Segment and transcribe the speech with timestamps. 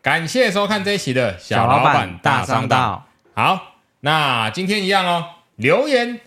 [0.00, 3.06] 感谢收看这一期的小老板大商道。
[3.34, 5.24] 好，那今天一样哦，
[5.56, 6.20] 留言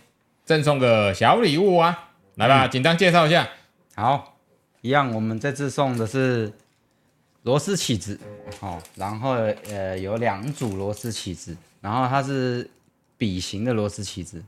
[0.45, 3.47] 赠送个小礼物啊，来吧，简单介绍一下。
[3.95, 4.37] 好，
[4.81, 6.51] 一样，我们这次送的是
[7.43, 8.19] 螺丝起子，
[8.59, 9.31] 哦，然后
[9.69, 12.69] 呃有两组螺丝起子，然后它是
[13.17, 14.43] 笔形的螺丝起子。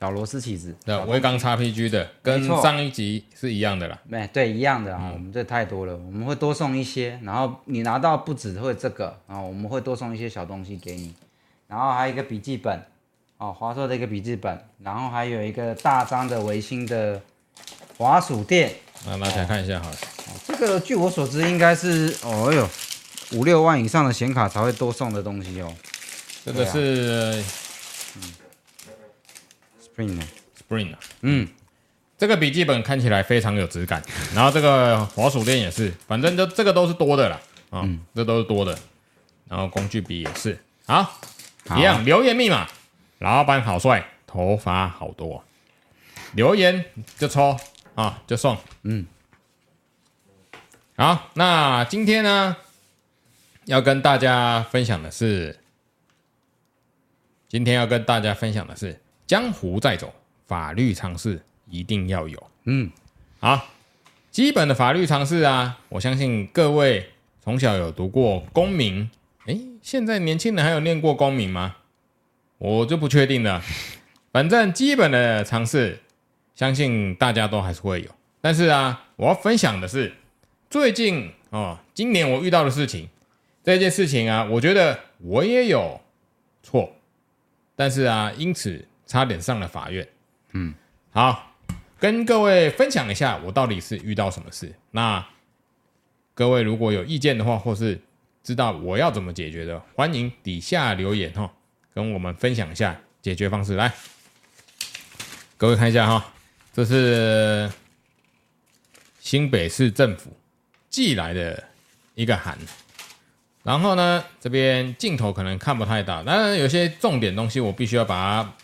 [0.00, 3.98] 小螺丝起子，对，微刚 XPG 的，跟上一集是一样的啦。
[4.08, 5.10] 没对，一样的啊。
[5.12, 7.20] 我们这太多了，我们会多送一些。
[7.22, 11.14] 然后你拿到不只会这个啊，我们会多送一些小东西给你。
[11.68, 12.82] 然后还有一个笔记本，
[13.36, 14.58] 哦，华硕的一个笔记本。
[14.82, 17.20] 然后还有一个大张的维新的
[17.98, 18.72] 滑鼠垫。
[19.06, 19.90] 那拿起来看一下哈。
[20.46, 22.66] 这个据我所知应该是，哦哟，
[23.32, 25.70] 五六万以上的显卡才会多送的东西哦。
[26.42, 27.44] 这个是。
[30.08, 31.48] Spring 啊，嗯，
[32.16, 34.02] 这个笔记本看起来非常有质感，
[34.34, 38.78] 然后这个滑鼠垫也是，反正就这个都是多的啦，啊、哦，嗯、这都是多的，
[39.48, 41.02] 然后工具笔也是，好，
[41.66, 41.78] 好。
[41.78, 42.68] 一样，留言密码，
[43.18, 45.42] 老板好帅，头发好多，
[46.34, 46.84] 留言
[47.18, 47.56] 就抽
[47.94, 49.06] 啊，就送，嗯，
[50.96, 52.56] 好，那今天呢，
[53.64, 55.58] 要跟大家分享的是，
[57.48, 59.00] 今天要跟大家分享的是。
[59.30, 60.12] 江湖再走，
[60.48, 62.50] 法律常识一定要有。
[62.64, 62.90] 嗯，
[63.38, 63.68] 好，
[64.32, 69.08] 基本的法律常识啊，我相信各位从小有读过公民。
[69.46, 71.76] 诶，现在年轻人还有念过公民吗？
[72.58, 73.62] 我就不确定了。
[74.32, 76.00] 反正基本的常识，
[76.56, 78.10] 相信大家都还是会有。
[78.40, 80.12] 但是啊，我要分享的是
[80.68, 83.08] 最近哦，今年我遇到的事情。
[83.62, 86.00] 这件事情啊，我觉得我也有
[86.64, 86.90] 错，
[87.76, 88.88] 但是啊，因此。
[89.10, 90.06] 差点上了法院，
[90.52, 90.72] 嗯，
[91.10, 91.56] 好，
[91.98, 94.72] 跟各位分享一下我到底是遇到什么事。
[94.92, 95.26] 那
[96.32, 98.00] 各位如果有意见的话，或是
[98.44, 101.52] 知道我要怎么解决的，欢迎底下留言哈，
[101.92, 103.74] 跟我们分享一下解决方式。
[103.74, 103.92] 来，
[105.56, 106.32] 各位看一下哈，
[106.72, 107.68] 这是
[109.18, 110.36] 新北市政府
[110.88, 111.64] 寄来的
[112.14, 112.56] 一个函，
[113.64, 118.54] 然后呢，这边镜头可能看不太到，当然有些重点东西我必须要把它。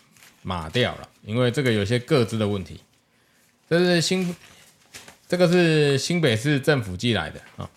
[0.47, 2.79] 码掉了，因为这个有些各自的问题。
[3.69, 4.33] 这是新，
[5.27, 7.69] 这个是新北市政府寄来的啊。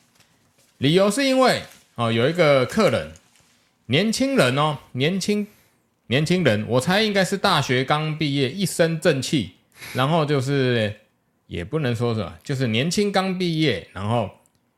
[0.78, 1.64] 理由是因为
[1.97, 3.10] 哦，有一个客人，
[3.86, 5.44] 年轻人哦，年轻
[6.06, 9.56] 年轻人，我猜应该是大学刚毕业，一身正气，
[9.94, 10.94] 然后就是
[11.48, 14.31] 也不能说什么，就是年轻刚毕业，然后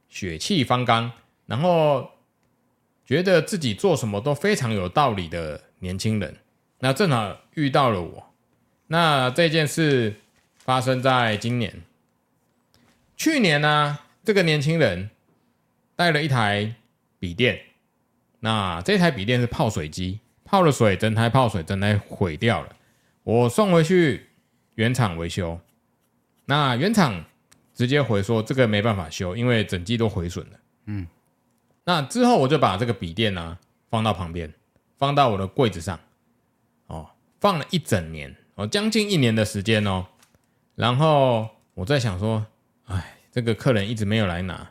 [0.08, 1.12] 血气方刚，
[1.44, 2.10] 然后
[3.04, 6.34] 觉得自己做什么都非常有道理的年轻人。
[6.78, 8.32] 那正好遇到了我。
[8.86, 10.16] 那这件事
[10.58, 11.82] 发生在今年。
[13.16, 15.10] 去年呢、啊，这个年轻人
[15.94, 16.74] 带了一台
[17.18, 17.60] 笔电。
[18.40, 22.74] 那这台笔电是泡水机，泡了水，整台泡水，整台毁掉了。
[23.22, 24.28] 我送回去
[24.74, 25.60] 原厂维修。
[26.46, 27.24] 那原厂
[27.74, 30.58] 直接回说这个没办法修，因为整机都毁损了。
[30.86, 31.06] 嗯。
[31.84, 33.58] 那之后我就把这个笔电呢、啊、
[33.88, 34.52] 放到旁边，
[34.98, 35.98] 放到我的柜子上。
[37.42, 40.06] 放了一整年哦，将近一年的时间哦。
[40.76, 42.46] 然后我在想说，
[42.84, 44.70] 哎，这个客人一直没有来拿。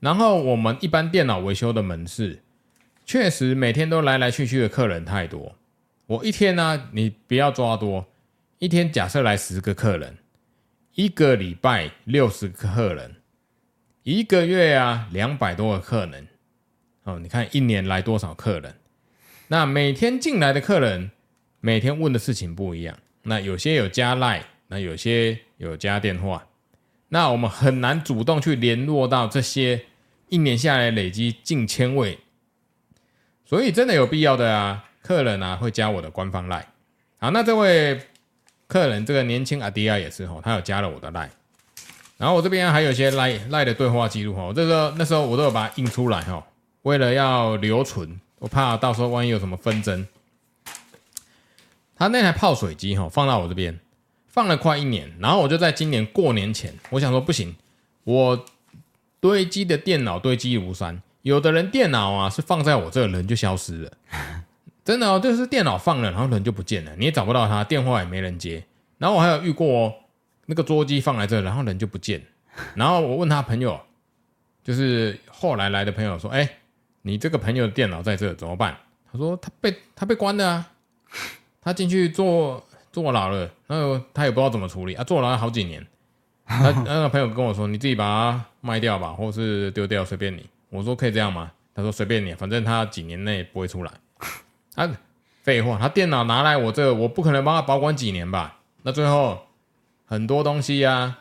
[0.00, 2.42] 然后我们一般电脑维修的门市，
[3.04, 5.54] 确实每天都来来去去的客人太多。
[6.06, 8.06] 我一天呢、你不要抓多，
[8.58, 10.16] 一天假设来十个客人，
[10.94, 13.16] 一个礼拜六十个客人，
[14.04, 16.26] 一个月啊两百多个客人。
[17.02, 18.76] 哦，你看一年来多少客人？
[19.48, 21.10] 那每天进来的客人。
[21.68, 26.42] 每天问的事情不一样，那有些有加 lie 那有些有加电话，
[27.10, 29.78] 那我们很难主动去联络到这些
[30.30, 32.18] 一年下来累积近千位，
[33.44, 36.64] 所以真的有必要的啊，客人啊会加我的官方 lie。
[37.18, 38.00] 好，那这位
[38.66, 41.28] 客人这个年轻阿迪亚也是哈，他有加了我的 lie
[42.16, 46.42] 然后我这边还有一些 lie lie 的对话记录哈，这个那时候我都有把它印出来哈，
[46.80, 50.06] 为了要留存，我怕到时候万一有什么纷争。
[51.98, 53.78] 他那台泡水机哈放到我这边，
[54.28, 57.56] 放了快一年，然后我就在今年过年前，我想说不行，
[58.04, 58.46] 我
[59.18, 63.92] 堆积的电脑堆积如山，有的人电脑啊是放在我这人就消失了，
[64.84, 68.64] 真的哦，就是电脑放了，然后人就不见了，你也找不到他，电话也没人接。
[68.98, 69.92] 然后我还有遇过
[70.46, 72.22] 那个桌机放在这，然后人就不见。
[72.74, 73.80] 然后我问他朋友，
[74.62, 76.48] 就是后来来的朋友说，哎，
[77.02, 78.76] 你这个朋友的电脑在这怎么办？
[79.10, 80.70] 他说他被他被关了啊。
[81.68, 85.86] 他进去坐坐牢了，然后他也不知道怎么处理啊，坐牢了好几年。
[86.48, 93.92] 他那个朋友跟我说：“你自己把它卖掉吧，或是丢掉，随便你。”我说：“可以这样吗？”他说随便你，反正他几年内不会出来。
[94.76, 94.90] 啊，
[95.42, 98.60] 废话，他电脑拿来我这，我不可能帮他保管几年吧？
[98.84, 99.38] 那最后
[100.06, 101.18] 很多东西啊，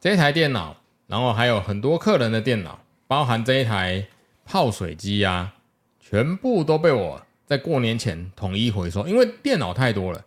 [0.00, 0.74] 这一台电脑，
[1.06, 4.06] 然后还有很多客人的电脑，包含这一台
[4.46, 5.52] 泡水机啊，
[6.00, 10.24] 全部都被我在过年前统一回收，因为电脑太多了，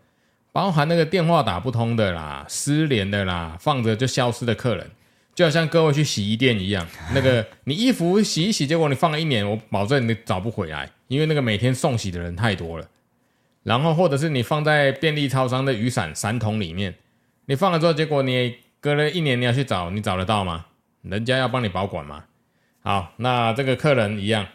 [0.52, 4.90] 包含那个电话打不通的啦、失联的啦、放着就消失的客人。
[5.36, 12.86] 就好像各位去洗衣店一样，那个 你衣服洗一洗，结果你放了一年，我保证你找不回来，因为那个每天送洗的人太多了。
[13.64, 16.96] 然后或者是你放在便利超商的雨伞伞桶里面，
[17.46, 20.66] 你放了之后，结果你隔了一年你要去找，你找得到吗？
[21.04, 22.26] 人家要帮你保管吗？
[22.82, 24.46] 好，那这个客人一样，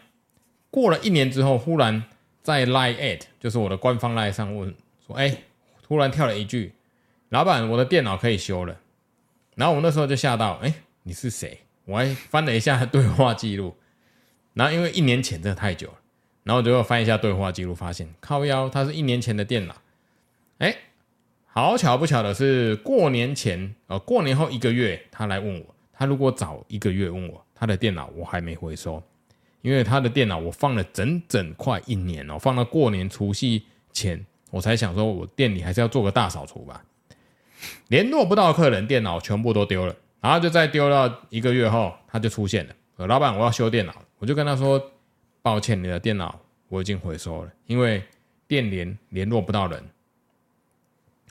[0.69, 2.03] 过了一年之后，忽然
[2.45, 4.71] 在 Line@ 就是我的官方 Line 上问
[5.07, 5.35] 说，哎，
[5.81, 6.73] 突然跳了一句，
[7.29, 8.79] 老板，我的电脑可以修了。
[9.55, 10.71] 然后我那时候就吓到，哎，
[11.01, 11.61] 你是谁？
[11.85, 13.75] 我还翻了一下对话记录，
[14.53, 15.95] 然后因为一年前真的太久了，
[16.43, 19.75] 然后我就翻一下对话记录，发现靠腰，它是一年前的电脑。
[20.59, 20.75] 哎，
[21.47, 29.01] 好巧不巧的是，过年前，呃，过年后一个月，他来问我，他如果早一个月问我，他的电脑我还没回收，
[29.65, 36.85] 因为他的电脑我放了整整快一年哦，放到过年除夕前，我才想说我店里还是要做个大扫除吧。
[37.87, 43.07] 联络不到客人，电脑全部都丢了，然后就再丢到一个月后，他就出现了。
[43.07, 44.79] 老板，我要修电脑，我就跟他说
[45.41, 48.03] ：“抱歉，你的电脑我已经回收了，因为
[48.47, 49.83] 电联联络不到人。”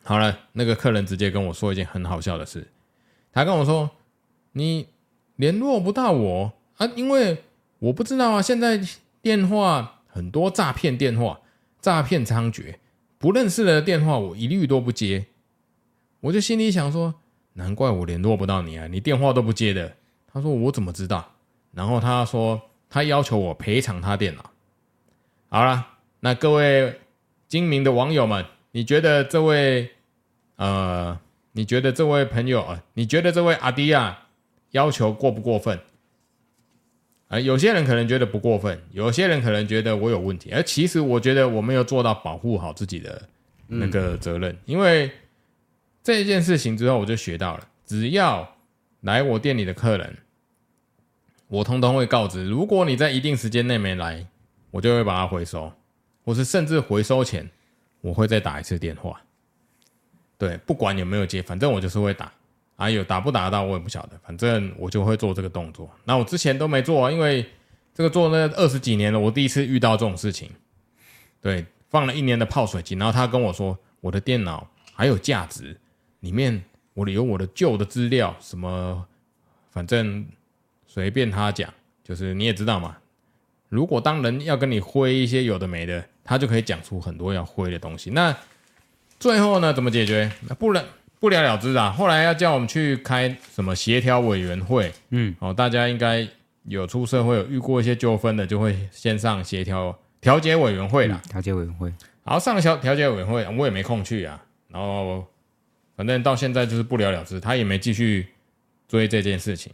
[0.02, 2.66] 好了，那个客人直接跟我说一件很好笑的事，
[3.32, 3.88] 他跟我说
[4.50, 4.88] ：“你
[5.36, 7.44] 联络不到我啊，因为
[7.84, 8.80] 我不知道啊，现在
[9.20, 11.40] 电话很多诈骗电话，
[11.80, 12.76] 诈骗猖獗，
[13.18, 15.26] 不认识的电话我一律都不接。”
[16.20, 17.14] 我就心里想说，
[17.52, 19.94] 难怪我联络不到你啊，你电话都不接的。
[20.32, 21.32] 他说我怎么知道？
[21.72, 24.50] 然后他说他要求我赔偿他电脑。
[25.50, 25.86] 好了，
[26.20, 27.00] 那各位
[27.46, 29.90] 精明的网友们，你觉得这位
[30.56, 31.20] 呃，
[31.52, 34.20] 你觉得这位朋友啊，你觉得这位阿迪亚
[34.70, 35.78] 要求过不过分？
[37.34, 40.50] 啊，有些人可能觉得不过分，有些人可能觉得我有问题。
[40.52, 43.28] 而其实我觉得我没有做到保护好自己的
[43.66, 45.10] 那个责任，因为。
[46.06, 48.56] 这件事情之后，我就学到了，只要
[49.00, 50.18] 来我店里的客人，
[51.48, 52.44] 我通通会告知。
[52.44, 54.26] 如果你在一定时间内没来，
[54.70, 55.72] 我就会把它回收，
[56.22, 57.48] 或是甚至回收前，
[58.02, 59.18] 我会再打一次电话。
[60.36, 62.30] 对，不管有没有接，反正我就是会打。
[62.76, 65.90] 啊，有打不打得到，我也不晓得，反正我就会做这个动作。
[66.04, 67.44] 那我之前都没做，因为
[67.94, 70.50] 这个做了二十几年了，我第一次遇到这种事情。
[71.40, 75.78] 对，放了一年的泡水机，然后他跟我说，我的电脑还有价值。
[76.20, 79.06] 里面我有我的旧的资料，什么
[79.70, 80.26] 反正
[80.86, 81.72] 随便他讲，
[82.02, 82.96] 就是你也知道嘛。
[83.68, 88.10] 如果当人要跟你挥一些有的没的，他就可以讲出很多要挥的东西。
[88.10, 88.34] 那
[89.20, 90.32] 最后呢，怎么解决？
[90.48, 90.82] 那不了
[91.20, 91.90] 不了了之啊。
[91.90, 96.26] 后来要叫我们去开什么协调委员会，嗯，哦，大家应该
[96.64, 101.20] 有出社会有遇过一些纠纷的，就会先上协调调解委员会啦。
[101.28, 101.92] 调解委员会，
[102.24, 105.24] 然后上调调解委员会，我也没空去啊，然后。
[105.96, 108.26] 反正到现在就是不了了之，他也没继续
[108.88, 109.72] 追这件事情。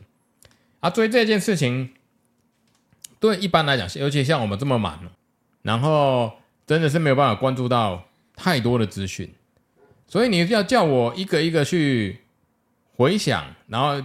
[0.81, 1.95] 啊，追这件事情，
[3.19, 5.01] 对一般来讲，尤其像我们这么忙，
[5.63, 6.31] 然后
[6.67, 8.05] 真的是没有办法关注到
[8.37, 9.33] 太多的资讯，
[10.11, 12.19] 所以你要叫我一个一个去
[12.97, 14.03] 回想，然后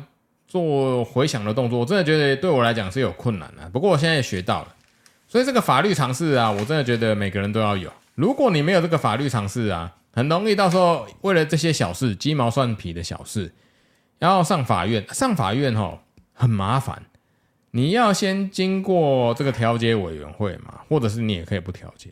[0.47, 3.67] 做回想的动作，我真的觉得对我来讲是有困难的。
[3.71, 4.75] 不过我现在也学到了，
[5.27, 7.91] 所以这个法律常识啊，我真的觉得每个人都要有。
[8.13, 13.51] 如果你没有这个法律常识啊，很容易，到时候为了这些小事，鸡毛蒜皮的小事，
[14.19, 15.03] 然后上法院。
[15.11, 15.99] 上法院吼
[16.33, 17.01] 很麻烦，
[17.71, 22.11] 你要先经过这个调解委员会嘛，或者是你也可以不调解，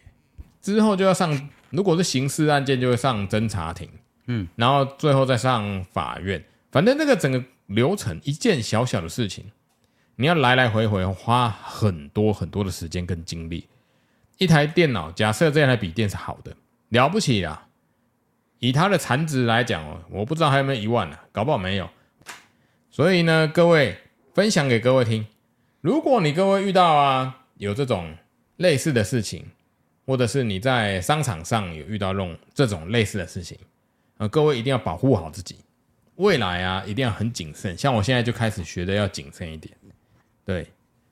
[0.63, 1.49] 之后就要上。
[1.73, 3.89] 如果是刑事案件，就会上侦查庭，
[4.27, 6.41] 嗯，然后最后再上法院。
[6.71, 9.51] 反正这个整个流程，一件小小的事情，
[10.17, 13.67] 你要来来回回花很多很多的时间跟精力。
[14.37, 16.55] 一台电脑，假设这台笔电是好的，
[16.89, 17.67] 了不起啊。
[18.59, 21.89] 以它的残值来讲哦，我不知道还有没有一万呢，搞不好没有。
[22.91, 23.97] 所以呢，各位
[24.35, 25.25] 分享给各位听，
[25.81, 28.15] 如果你各位遇到啊有这种
[28.57, 29.47] 类似的事情，
[30.05, 33.57] 或者是你在商场上有遇到这种这种类似的事情
[34.17, 35.57] 啊，各位一定要保护好自己，
[36.15, 37.77] 未来啊一定要很谨慎。
[37.77, 39.75] 像我现在就开始学的要谨慎一点。
[40.45, 40.67] 对，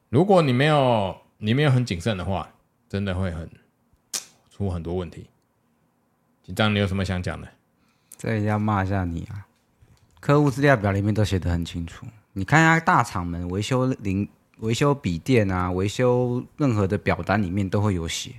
[0.10, 2.52] 如果你没有你没有很谨慎的话，
[2.90, 3.50] 真的会很
[4.50, 5.28] 出很多问题。
[6.44, 7.48] 紧张，你有什么想讲的？
[8.18, 9.48] 这里要骂一下你啊！
[10.20, 14.28] 客户资料表里面都写得很清楚，你看一下大厂门维修零
[14.60, 18.32] 维修笔电啊，维修任何的表单里面都会有写。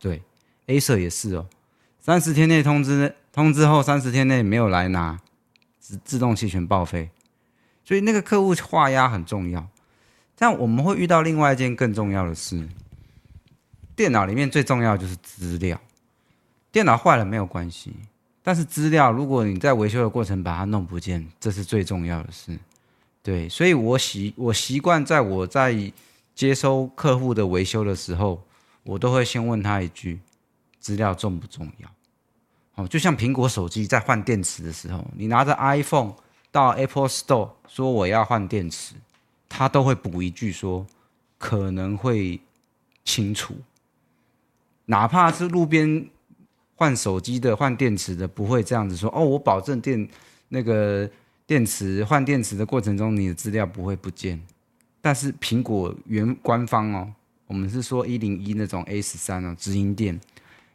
[0.00, 0.22] 对
[0.66, 1.46] ，A 社也是哦，
[2.00, 5.20] 三十天内通知，通知后三十天内没有来拿，
[5.78, 7.10] 自自动弃权报废。
[7.84, 9.68] 所以那个客户画押很重要。
[10.36, 12.66] 但我们会遇到另外一件更重要的事，
[13.94, 15.78] 电脑里面最重要就是资料。
[16.72, 17.92] 电脑坏了没有关系，
[18.42, 22.58] 但是资料如果你在维修的过程把它弄不见，这是最重要的事。
[23.22, 25.92] 对，所以我习我习惯在我在
[26.34, 28.42] 接收客户的维修的时候，
[28.82, 30.20] 我都会先问他一句：
[30.78, 31.88] 资料重不重要？
[32.74, 36.14] 哦，就像苹果手机在换电池的时候，你拿着 iPhone
[36.50, 38.94] 到 Apple Store 说我要换电池，
[39.48, 40.86] 他都会补一句说
[41.38, 42.40] 可能会
[43.04, 43.54] 清除，
[44.86, 46.08] 哪怕是路边
[46.74, 50.08] 换手机的、换电池的，不会这样子说哦，我保证电
[50.48, 51.10] 那个。
[51.46, 54.40] 电池换电池的过程中，你的资料不会不见，
[55.00, 57.12] 但是苹果原官方哦，
[57.50, 60.20] 我们是说一零一那种 A 十三哦，直营店，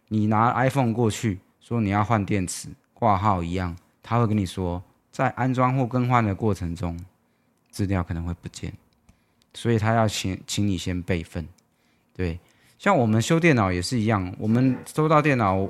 [0.10, 7.00] 你拿 iPhone 过去说你要换电池挂号一样，他会跟你说，在安装或更换的过程中，
[7.70, 8.74] 资料可能会不见，
[9.54, 11.48] 所以他要请请你先备份。
[12.14, 12.38] 对，
[12.78, 15.70] 像我们修电脑也是一样，我们收到电脑，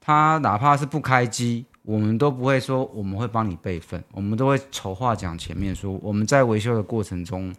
[0.00, 1.64] 他哪怕是不开机。
[1.82, 7.54] 我们都不会说我们会帮你备份，我们都会丑话讲前面说我们在维修的过程中，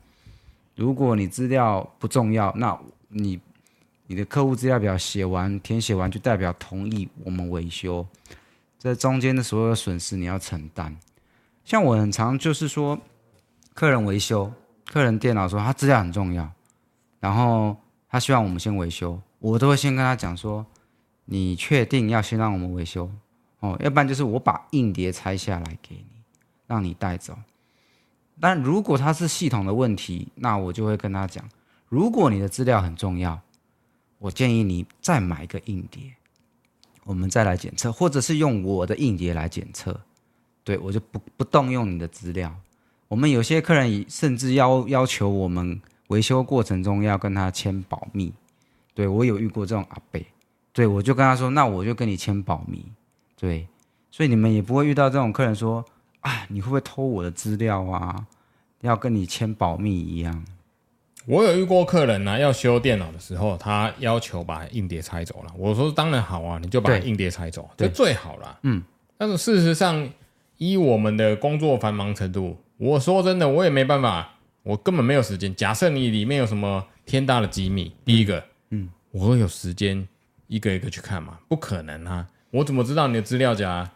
[0.79, 3.38] 如果你资料不重要，那你
[4.07, 8.07] 你的客户资料表写完填写完就代表同意我们维修，
[8.77, 10.95] 这中间的所有损失你要承担。
[11.65, 12.98] 像我很常就是说，
[13.74, 14.53] 客人维修，
[14.86, 16.50] 客人电脑说他资料很重要，
[17.19, 17.75] 然后
[18.09, 20.65] 他希望我们先维修，我都会先跟他讲说，
[21.25, 23.12] 你确定要先让我们维修？
[23.59, 26.21] 哦，要不然就是我把硬碟拆下来给你，
[26.67, 27.38] 让你带走。
[28.39, 31.43] 但如果它是系统的问题，那我就会跟他讲，
[31.88, 33.39] 如果你的资料很重要，
[34.17, 36.13] 我建议你再买一个硬碟，
[37.03, 40.00] 我们再来检测，或者是用我的硬碟来检测。
[40.63, 42.53] 对，我就不不动用你的资料。
[43.08, 48.31] 我们有些客人甚至要要求我们维修过程中要跟他签保密。
[48.93, 50.25] 对，我有遇过这种阿贝，
[50.74, 52.86] 对，我就跟他说，那我就跟你签保密。
[53.36, 53.67] 对，
[54.12, 55.84] 所以你们也不会遇到这种客人说
[56.21, 58.27] 啊，你会不会偷我的资料啊？
[58.81, 60.45] 要跟你签保密一样。
[61.25, 65.51] 我有遇过客人呢、啊，要修电脑的时候，他要求把硬碟拆走了。
[65.57, 68.59] 我说当然好啊，你就把硬碟拆走，这最好了。
[68.63, 68.81] 嗯，
[69.17, 70.09] 但是事实上，
[70.57, 75.53] 依我们的工作繁忙程度，我说真的，我也没办法，我根本没有时间。
[75.55, 80.07] 假设你里面有什么天大的机密，第一个，嗯，我会有时间
[80.47, 81.38] 一个一个去看吗？
[81.47, 82.25] 不可能啊。
[82.51, 83.91] 我怎么知道你的资料夹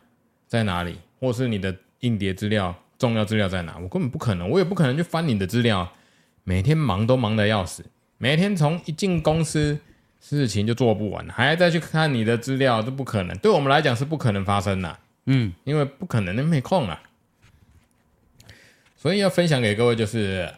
[0.45, 3.77] 在哪里，或是你的硬碟资料、重要资料在哪？
[3.77, 5.91] 我根本不可能，我也不可能去翻你的资料。
[6.43, 7.83] 每天忙都忙得要死，
[8.17, 9.79] 每天从一进公司
[10.21, 13.37] 事情就做不完，还要再去看你的资料，这不可能。
[13.37, 17.01] 对我们来讲是不可能发生的，嗯，因为不可能，那没空啊。
[18.97, 20.49] 所以要分享给各位，就是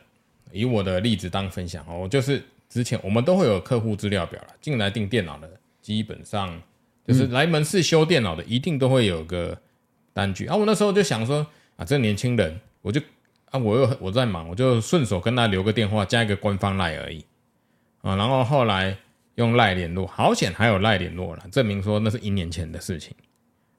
[0.52, 2.08] 以我的例子当分享哦。
[2.08, 5.50] 就是之前我们都会有客户资料表了，进来订电脑的，
[5.82, 6.62] 基本上。
[7.08, 9.56] 就是来门市修电脑的，一定都会有个
[10.16, 10.56] 单据啊。
[10.56, 11.46] 我那时候就想说
[11.76, 13.02] 啊，这年轻人，我就
[13.52, 17.24] 啊，我又我在忙，我就顺手跟他留个电话，加一个官方赖而已
[18.02, 18.16] 啊。
[18.16, 18.98] 然后后来
[19.36, 23.14] 用赖联络，好险还有赖联络了，证明说那是一年前的事情。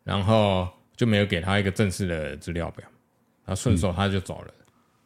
[0.04, 2.86] 然后就没有给他一个正式的资料表，
[3.46, 4.54] 他顺手他就走了。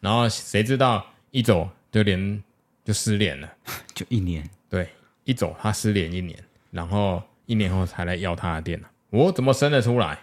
[0.01, 2.43] 然后谁知道一走就连
[2.85, 3.51] 就失联了，
[3.95, 4.47] 就一年。
[4.69, 4.89] 对，
[5.25, 6.39] 一走他失联一年，
[6.71, 7.23] 然后。
[7.47, 10.17] 一年后才来要他的电脑，我怎么生得出来？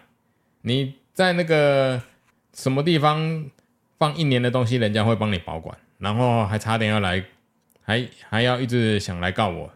[0.67, 2.01] 你在那个
[2.53, 3.45] 什么地方
[3.97, 7.23] 放一年的东西，人家会帮你保管，然后还差点要来，
[7.81, 9.71] 还还要一直想来告我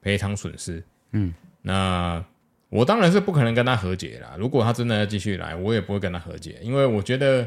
[0.00, 0.82] 赔偿损失。
[1.12, 1.32] 嗯，
[1.62, 2.24] 那
[2.70, 4.34] 我当然是不可能跟他和解啦。
[4.36, 7.46] 如果他真的要继续来，我也不会跟他和解，因为我觉得，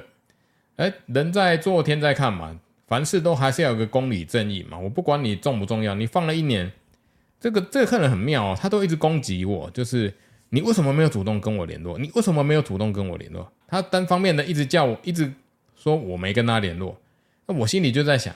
[0.78, 4.80] 哎，人在做天在看嘛，凡事都还是要有个公理正义嘛。
[4.80, 6.72] 我不管你重不重要，你放了一年。
[7.38, 10.12] 这个这个客人很妙哦，他都一直攻击我，就是
[10.50, 11.98] 你为什么没有主动跟我联络？
[11.98, 13.52] 你为什么没有主动跟我联络？
[13.68, 15.34] 他单方面的一直叫我，一直
[15.76, 17.00] 说我没跟他联络。
[17.46, 18.34] 那我心里就在想，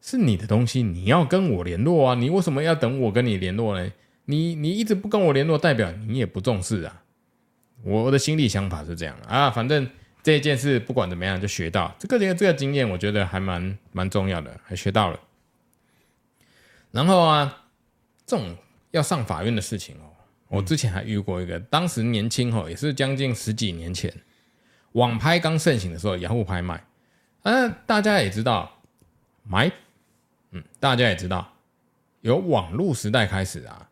[0.00, 2.14] 是你的东西，你要跟我联络啊！
[2.14, 3.92] 你为什么要等我跟你联络呢？
[4.24, 7.02] 你你一直不跟我联络，代表你也不重视啊！
[7.82, 9.50] 我的心里想法是这样啊。
[9.50, 9.88] 反正
[10.22, 15.20] 这件事不管怎么样，就学到这个这个这个经验，我觉得还蛮蛮重要的，还学到了。
[16.90, 17.56] 然后啊。
[18.26, 18.56] 这种
[18.92, 20.09] 要上法院的事情哦，
[20.50, 24.12] 我之前还遇过一个，当时年轻哦，也是将近十几年前，
[24.92, 26.84] 网拍刚盛行的时候，雅虎拍卖，
[27.44, 28.82] 嗯，大家也知道，
[29.44, 29.70] 买
[30.50, 31.52] 嗯，大家也知道，
[32.22, 33.88] 由网络时代开始啊，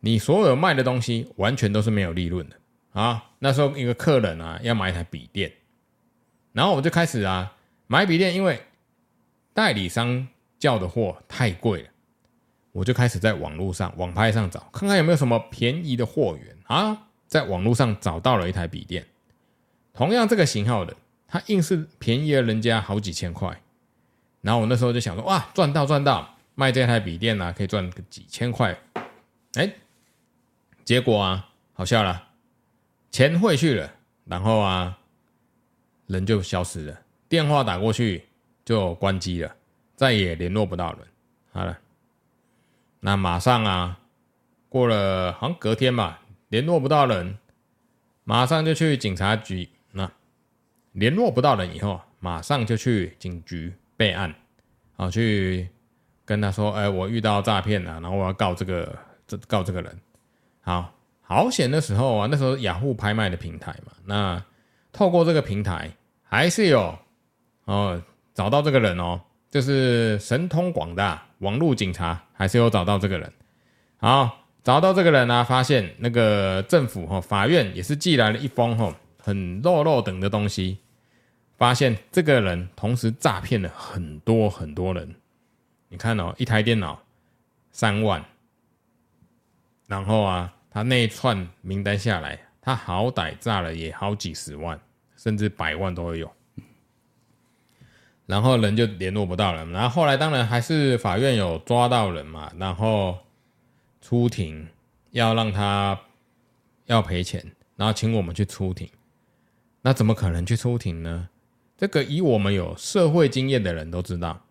[0.00, 2.56] 你所有卖的东西完全都是没有利润的
[2.92, 3.30] 啊。
[3.38, 5.52] 那时候一个客人啊要买一台笔电，
[6.52, 7.54] 然后我就开始啊
[7.86, 8.58] 买笔电，因为
[9.52, 10.26] 代理商
[10.58, 11.88] 叫的货太贵了，
[12.72, 17.08] 我就开始在网络上网拍上找，看看有没有什么便宜的货源啊。
[17.28, 19.06] 在网络上找到了一台笔电，
[19.94, 20.94] 同样这个型号的，
[21.26, 23.58] 它硬是便宜了人家好几千块。
[24.42, 28.78] 然后我那时候就想说，哇，赚到赚到，卖这台笔电啊，可以赚个几千块。
[29.54, 29.72] 哎，
[30.84, 32.28] 结果啊，好笑了，
[33.10, 33.90] 钱汇去了，
[34.26, 34.98] 然后啊，
[36.08, 37.00] 人就消失了，
[37.30, 38.26] 电话打过去
[38.62, 39.56] 就关机了，
[39.96, 41.00] 再也联络不到人。
[41.50, 41.78] 好了，
[43.04, 43.98] 那马上啊，
[44.68, 46.20] 过了好像隔天吧。
[46.50, 47.36] 联络不到人，
[48.22, 49.68] 马上就去警察局。
[49.90, 50.08] 那
[50.92, 54.32] 联络不到人以后，马上就去警局备案，
[54.96, 55.68] 好去
[56.24, 59.98] 跟他说：“哎，我遇到诈骗了，然后我要告这个这告这个人。”
[60.62, 64.40] 好，好险的时候啊，那时候雅虎拍卖的平台嘛，那
[64.92, 65.90] 透过这个平台
[66.22, 66.96] 还是有
[67.64, 68.00] 哦
[68.32, 73.32] 找到这个人哦，就是神通广大，网络警察还是有找到这个人。
[73.98, 74.38] 好。
[74.64, 80.78] 找到这个人啊，发现那个政府哈法院也是寄来了一封哈很落落等的东西，
[81.58, 85.16] 发现这个人同时诈骗了很多很多人。
[85.88, 87.02] 你看哦，一台电脑
[87.72, 88.24] 三万，
[89.88, 94.80] 然后啊，他那一串名单下来，他好歹诈了也好几十万，
[95.16, 96.32] 甚至百万都有。
[98.32, 103.18] 然后人就联络不到了，然后后来当然还是法院有抓到人嘛，然后。
[104.04, 104.66] 出庭
[105.12, 105.96] 要让他
[106.86, 107.40] 要赔钱，
[107.76, 108.90] 然后请我们去出庭，
[109.80, 111.28] 那怎么可能去出庭呢？
[111.78, 114.44] 这个以我们有社会经验的人都知道，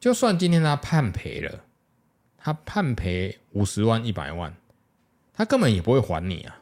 [0.00, 1.60] 就算今天他判赔了，
[2.36, 4.52] 他判赔五十万、一百万，
[5.32, 6.60] 他根本也不会还你啊，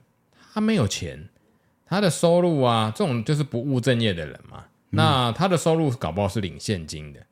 [0.52, 1.30] 他没有钱，
[1.86, 7.26] 他的收入啊，这种就是不务正业的人嘛，那他的收入搞不好是领现金的，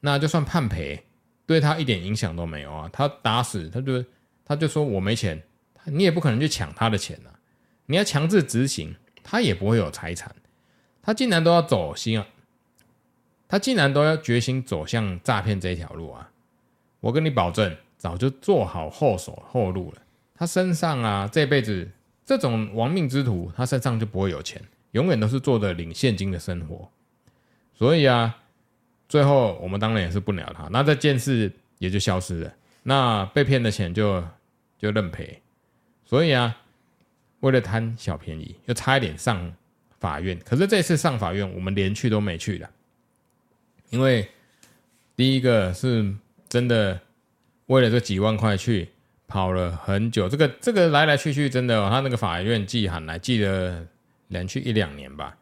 [0.00, 1.04] 那就算判赔。
[1.46, 2.88] 对他一点影响都没有啊！
[2.90, 4.02] 他打死他就
[4.46, 5.42] 他就说我没钱，
[5.84, 7.28] 你也不可能去抢他的钱啊！
[7.84, 10.34] 你要强制执行，他也不会有财产。
[11.02, 12.26] 他竟然都要走心啊！
[13.46, 16.30] 他竟然都要决心走向诈骗这一条路啊！
[17.00, 20.00] 我跟你保证，早就做好后手后路了。
[20.34, 21.86] 他身上啊，这辈子
[22.24, 24.62] 这种亡命之徒，他身上就不会有钱，
[24.94, 26.90] 永远都是做的领现金的生活。
[27.74, 28.34] 所以啊。
[29.06, 32.52] 最后，我们当然也是不鸟他，那这件事也就消失了。
[32.82, 34.24] 那被骗的钱就
[34.78, 35.40] 就认赔。
[36.06, 36.56] 所以啊，
[37.40, 39.54] 为了贪小便宜，又差一点上
[40.00, 40.36] 法院。
[40.44, 42.68] 可是这次上法院，我们连去都没去了，
[43.90, 44.26] 因为
[45.14, 46.12] 第一个是
[46.48, 46.98] 真的
[47.66, 48.88] 为了这几万块去
[49.28, 50.28] 跑了很久。
[50.28, 53.86] 这个这个来来去去，真的、他那个法院寄函来，寄了
[54.34, 55.38] 连续一两年吧。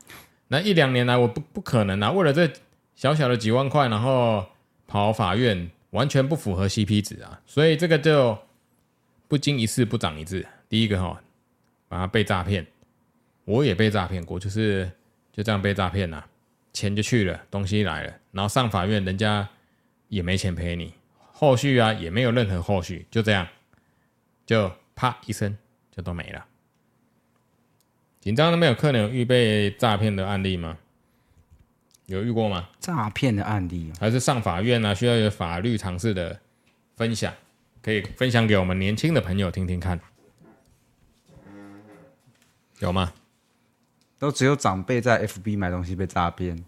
[0.46, 2.48] 那一两年来，我不不可能啊，为了这。
[2.94, 4.46] 小小的几万块，然后
[4.86, 7.40] 跑法院，完全不符合 CP 值啊！
[7.46, 8.38] 所以这个就
[9.26, 10.46] 不经一事不长一智。
[10.68, 11.20] 第一个哈，
[11.88, 12.64] 把他被诈骗，
[13.44, 14.88] 我也被诈骗过，就是
[15.32, 16.24] 就这样被诈骗了，
[16.72, 19.48] 钱就去了，东西来了，然后上法院，人家
[20.08, 20.92] 也没钱赔你，
[21.32, 23.48] 后续啊也没有任何后续，就这样，
[24.46, 25.56] 就啪一声
[25.90, 26.46] 就都没了。
[28.22, 30.78] 紧张的没有客人有预备诈骗的案例吗？
[32.06, 32.68] 有遇过吗？
[32.78, 34.94] 诈骗的案例，还是上法院啊？
[34.94, 36.38] 需要有法律常识的
[36.96, 37.34] 分享，
[37.82, 39.98] 可以分享给我们年轻的朋友听听看，
[42.78, 43.12] 有吗？
[44.20, 46.64] 都只有长辈在 FB 买东西被诈骗。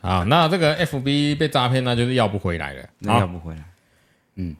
[0.00, 3.64] 好，那这个 FB 被诈骗，那就是要不回来了，那要不回来。
[4.36, 4.54] 嗯，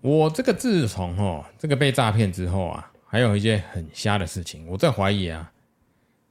[0.00, 5.52] 我这个自从哦，这个被诈骗之后啊，还有一件很瞎的事情，我在怀疑啊。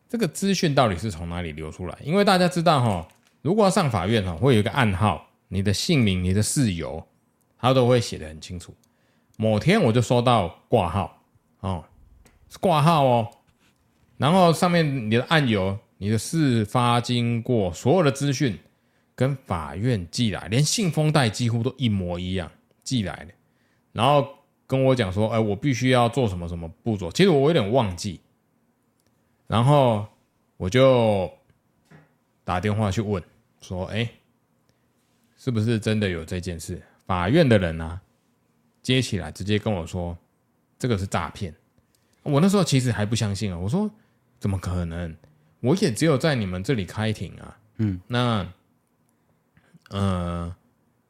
[0.10, 1.98] 这个资讯到底是从哪里流出来？
[2.04, 3.08] 因为大家知道哈，
[3.41, 7.02] 如果要上法院哈，会有一个暗号，你的姓名、你的事由，
[7.58, 8.76] 他都会写得很清楚。
[9.38, 11.24] 某天我就收到挂号
[11.62, 11.86] 哦，
[12.60, 13.32] 挂号哦，
[14.17, 18.60] 然后上面你的案由、你的事发经过，所有的资讯
[19.15, 22.52] 跟法院寄来，连信封袋几乎都一模一样
[22.84, 23.34] 寄来的，
[23.93, 24.28] 然后
[24.73, 27.12] 跟我讲说，哎，我必须要做什么什么步骤。
[27.12, 28.19] 其实我有点忘记。
[29.45, 30.03] 然后
[30.57, 31.31] 我就
[32.43, 33.21] 打电话去问，
[33.62, 34.09] 说：“哎，
[35.38, 38.01] 是不是真的有这件事？”法院的人啊，
[38.81, 40.17] 接起来直接跟我说
[40.79, 41.53] ：“这个是诈骗。”
[42.23, 43.88] 我那时候其实还不相信啊，我说
[44.39, 45.15] ：“怎么可能？
[45.59, 48.51] 我也只有在你们这里开庭啊。”嗯，那
[49.89, 50.55] 呃，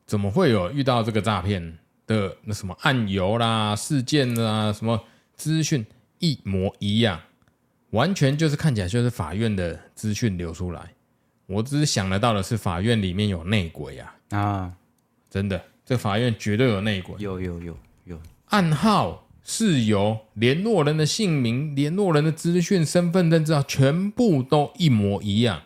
[0.05, 5.03] 怎么会有遇到这个诈骗的那什么案由啦、事件啦、什么
[5.35, 5.85] 资讯
[6.19, 7.19] 一模一样，
[7.91, 10.93] 完全就是看起来就是法院的资讯流出来。
[11.45, 14.15] 我只是想得到的是，法院里面有内鬼啊！
[14.29, 14.73] 啊，
[15.29, 17.15] 真的，这法院绝对有内鬼。
[17.19, 25.63] 有有有有，暗号、事由、联络人的姓名、联络人的资讯、身份证资料，全部都一模一样。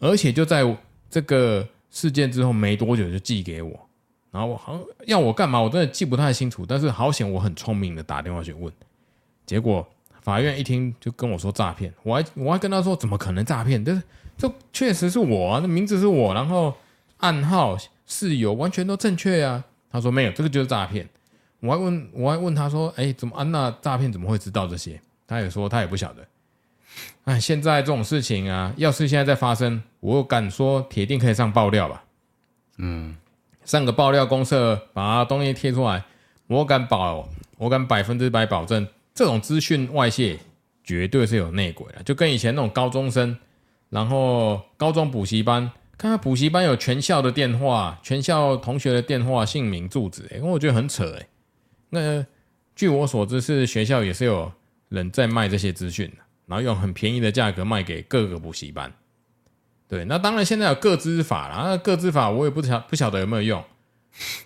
[0.00, 0.64] 而且就在
[1.08, 3.87] 这个事件之后没多久就寄给我，
[4.30, 6.66] 然后我好像要我干嘛，我真的记不太清楚。
[6.66, 8.72] 但是好险，我很聪明的打电话去问，
[9.46, 9.86] 结果
[10.20, 13.82] 法院一听就跟我说诈骗，我还我还跟他说怎么可能诈骗？
[13.82, 14.02] 但是。
[14.40, 16.72] 这确实是我啊，那名字是我，然后
[17.16, 19.64] 暗号、事由完全都正确啊。
[19.90, 21.08] 他说没有，这个就是诈骗。
[21.58, 25.00] 我还问，我还问他说，哎，怎么安娜诈骗怎么会知道这些？
[25.26, 26.24] 他也说他也不晓得。
[27.24, 32.04] 哎，现在这种事情啊，要是现在再发生，我敢说铁定可以上爆料吧？
[32.76, 33.16] 嗯，
[33.68, 36.02] 上个爆料公社把东西贴出来，
[36.46, 37.28] 我敢保，
[37.58, 40.38] 我敢百分之百保证，这种资讯外泄
[40.82, 43.36] 绝对是有内鬼的，就跟以前那种高中生。
[43.90, 51.26] 然后高中补习班，看看补习班有全校的电话，全校同学的电话、姓名、住址，哎，我觉得很扯哎。
[51.90, 52.24] 那
[52.74, 54.50] 据我所知，是学校也是有
[54.88, 56.10] 人在卖这些资讯，
[56.46, 58.90] 然后用很便宜的价格卖给各个补习班。
[59.88, 63.64] 对，那当然现在有个资法啦，那个资法我也不晓不晓得有没有用。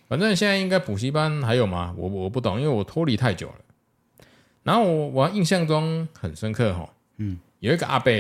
[0.09, 1.95] 反正现在应该补习班还有吗？
[1.97, 3.55] 我我不懂，因为我脱离太久了。
[4.63, 8.13] 然后我我印象中很深刻哈，嗯，有一个阿伯。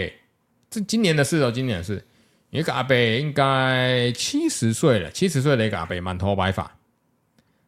[0.68, 2.02] 这今年的事哦，今年的事，
[2.48, 6.78] 有一个阿伯应该七十岁了，七十岁的一个阿伯，满头白发，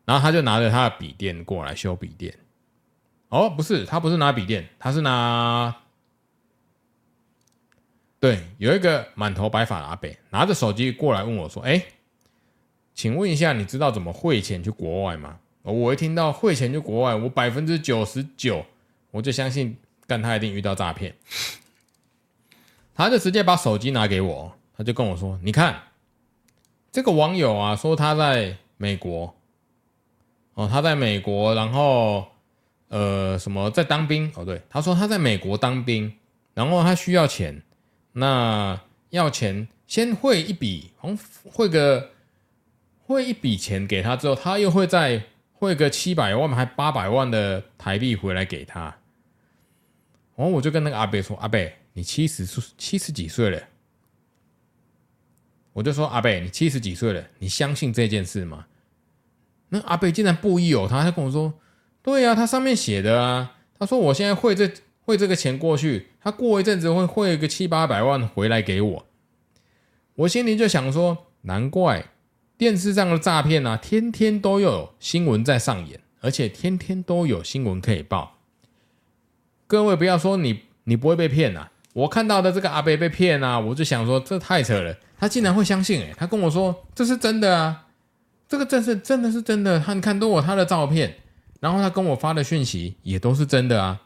[0.06, 2.34] 然后他就拿着他的笔电过来修笔电。
[3.28, 5.76] 哦，不是，他不是拿笔电，他是拿，
[8.24, 11.84] 对，有一个满头白发的阿伯拿着手机过来问我说：“哎，
[12.94, 18.64] 请问一下，你知道怎么汇钱去国外吗？”我一听到汇钱去国外，我百分之九十九
[19.10, 21.14] 我就相信，干他一定遇到诈骗。
[22.94, 25.82] 他就直接把手机拿给我，他就跟我说：“你看，
[26.90, 29.36] 这个网友啊，说他在美国，
[30.54, 32.26] 哦，他在美国，然后
[32.88, 34.32] 呃，什么在当兵？
[34.34, 36.10] 哦，对，他说他在美国当兵，
[36.54, 37.60] 然后他需要钱，
[38.14, 40.90] 那要钱先汇一笔，
[41.44, 42.10] 汇个
[43.06, 45.22] 汇一笔钱给他之后，他又会再
[45.52, 48.96] 汇个七百万还八百万的台币回来给他。
[50.34, 51.60] 然后我就跟那个阿伯说：阿伯。”
[51.96, 53.62] 你七十岁七十几岁了，
[55.72, 58.66] 我就说阿伯，你七十几岁了，你相信这件事吗？
[59.68, 61.54] 那阿伯竟然不疑有他，他跟我说
[62.02, 64.68] ：“对呀、啊，他上面写的啊。”他说：“我现在汇这
[65.02, 69.06] 汇这个钱过去，他过一阵子会汇个七八百万回来给我。”
[70.16, 72.06] 我心里就想说：“难怪
[72.58, 78.38] 电视上的诈骗啊，天天都有新闻在上演，而且天天都有新闻可以报。
[79.68, 87.86] 各位不要说你你不会被骗啊。”我看到的这个阿伯被骗啊，我就想说这太扯了，他竟然会相信诶、欸，他跟我说这是真的啊，
[88.48, 91.18] 这个真是真的是真的，他看都有他的照片，
[91.60, 94.02] 然后他跟我发的讯息也都是真的啊，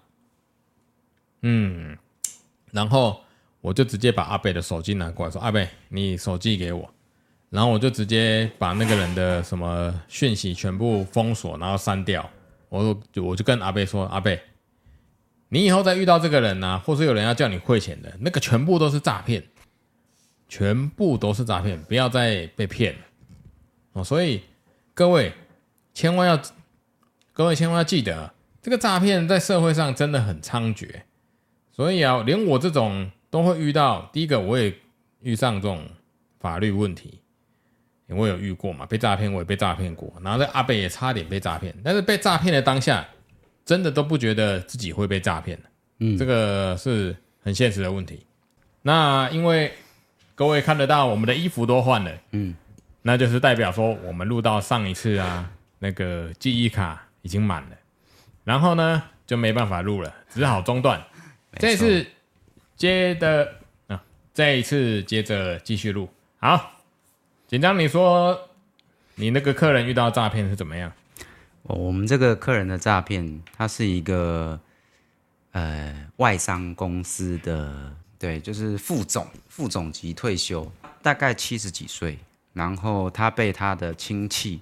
[1.41, 1.97] 嗯，
[2.71, 3.21] 然后
[3.61, 6.89] 我就直接把阿贝的手机拿过来说，阿贝你手机给我，
[7.51, 12.29] 然后我就直接把那个人的什么讯息全部封锁，然后删掉，
[12.69, 14.41] 我就我就跟阿贝说，阿贝。
[15.51, 19.43] 你以后再遇到这个人啊，或是有人要叫你汇钱的，那个全部都是诈骗，
[20.47, 23.01] 全部都是诈骗，不要再被骗了
[23.95, 24.05] 哦。
[24.05, 24.43] 所以
[24.93, 25.33] 各位
[25.95, 26.39] 千万要，
[27.33, 30.87] 各位千万要记得，这个诈骗在社会上真的很猖獗。
[31.79, 34.11] 所以啊，连我这种都会遇到。
[34.13, 34.75] 第一个，我也
[35.23, 35.89] 遇上这种
[36.41, 37.21] 法律问题，
[38.09, 40.13] 我有遇过嘛，被诈骗，我也被诈骗过。
[40.23, 43.07] 然后这阿贝也差点被诈骗，但是被诈骗的当下。
[43.65, 45.61] 真的都不觉得自己会被诈骗，
[45.99, 48.25] 嗯，这个是很现实的问题。
[48.81, 49.71] 那因为
[50.35, 52.55] 各位看得到我们的衣服都换了，嗯，
[53.03, 57.77] 那就是代表说我们录到上一次啊，那个记忆卡已经满了，
[58.43, 60.99] 然后呢就没办法录了，只好中断。
[61.59, 62.07] 这次
[62.77, 63.57] 接的
[63.89, 66.09] 啊，这一次接着继续录。
[66.39, 66.71] 好，
[67.47, 68.39] 紧张，你说
[69.17, 70.93] 你那个客人遇到诈骗是怎么样？
[71.63, 74.59] 我们这个客人的诈骗，他是一个
[75.53, 80.71] 呃外商公司的，对，就是副总，副总级退休，
[81.03, 82.19] 大概七十几岁。
[82.55, 84.61] 然后他被他的亲戚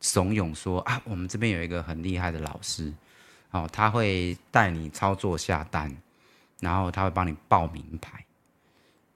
[0.00, 2.90] 怂恿说啊，我们这边有一个很厉害的老师，
[3.50, 5.94] 哦，他会带你操作下单，
[6.60, 8.24] 然后他会帮你报名牌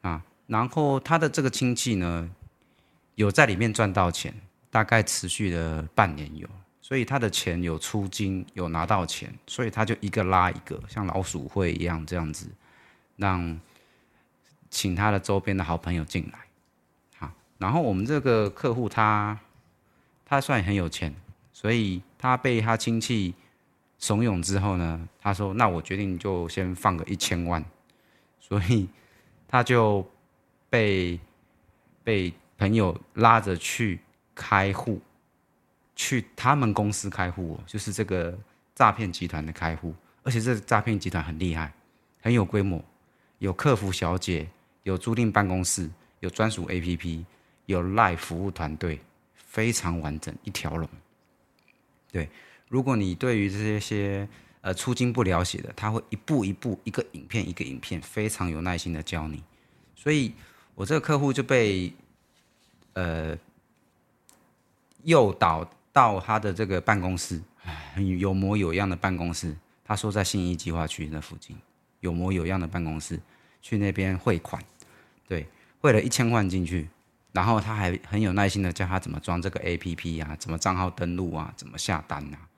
[0.02, 0.22] 啊。
[0.46, 2.30] 然后他的这个亲戚呢，
[3.14, 4.34] 有在里面赚到钱，
[4.70, 6.48] 大概持续了半年有，
[6.80, 12.48] 所以他的钱有出金，有拿到钱，所以他就一个拉一个，像老鼠会一样这样子，
[13.16, 13.60] 让
[14.70, 16.38] 请他的周边的好朋友进来，
[17.18, 19.38] 好，然后我们这个客户他
[20.24, 21.14] 他算很有钱，
[21.52, 23.34] 所以他被他亲戚
[23.98, 27.64] 怂恿之后呢，他说：“那我决定就先放个一千万。
[28.40, 28.88] ”所以
[29.46, 30.08] 他就
[30.70, 31.18] 被
[32.02, 34.00] 被朋友拉着去
[34.34, 35.00] 开户，
[35.94, 38.38] 去他们公司开户，就是这个
[38.74, 41.72] 诈骗集团的开户，而且这诈骗集团很厉害，
[42.22, 42.82] 很有规模，
[43.38, 44.48] 有客服小姐，
[44.84, 47.24] 有租赁办公室，有专属 APP，
[47.66, 49.00] 有 Live 服务团队，
[49.34, 50.88] 非常完整一条龙。
[52.10, 52.28] 对，
[52.68, 54.28] 如果你对于这些。
[54.60, 59.40] 呃，出金不了解的，他会一步一步，一个影片一个影片，非常有耐心的教你。
[59.94, 60.34] 所以，
[60.74, 61.92] 我这个客户就被
[62.94, 63.38] 呃
[65.04, 67.40] 诱导到他的这个办公室，
[68.18, 69.56] 有模有样的办公室。
[69.84, 71.56] 他说在信义计划区那附近，
[72.00, 73.18] 有模有样的办公室，
[73.62, 74.60] 去那边汇款，
[75.28, 75.46] 对，
[75.80, 76.88] 汇了一千万进去，
[77.30, 82.48] 然后他还很有耐心的教他怎么装这个 APP 啊，怎么账号登录啊，怎么下单啊。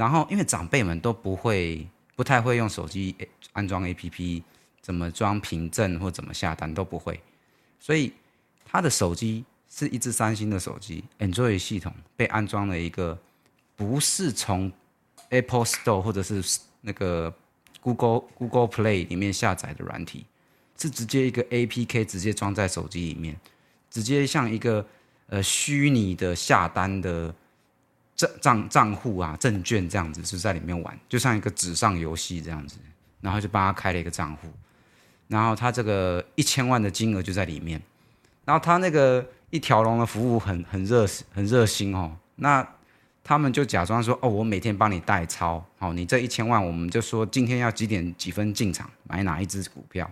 [0.00, 1.86] 然后，因为长辈们都不会、
[2.16, 3.14] 不太会用手机
[3.52, 4.42] 安装 APP，
[4.80, 7.20] 怎么装凭证或怎么下单都不会，
[7.78, 8.10] 所以
[8.64, 13.18] 他的手机是一支三星的手机，Android 系统被安装了一个
[13.76, 14.72] 不是从
[15.28, 16.42] Apple Store 或者是
[16.80, 17.30] 那个
[17.82, 20.24] Google Google Play 里面下载的软体，
[20.78, 23.38] 是直接一个 APK 直接装在手机里面，
[23.90, 24.86] 直接像一个
[25.26, 27.34] 呃虚拟的下单的。
[28.16, 32.76] 账账账户啊，证券这样子是在里面玩，就像一个纸上游戏这样子，
[33.20, 34.48] 然后就帮他开了一个账户，
[35.28, 37.80] 然后他这个一千万的金额就在里面，
[38.44, 42.66] 然后他那个一条龙的服务很很热很热心哦，那
[43.24, 50.10] 他们就假装说哦，我每天帮你代操，好，你这一千万我们就说今天要几点几分进场买哪一只股票，